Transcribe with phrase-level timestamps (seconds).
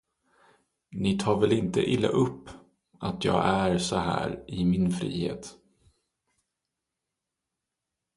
[0.91, 2.49] Ni tar väl inte illa upp,
[2.99, 5.55] att jag är så här i min frihet.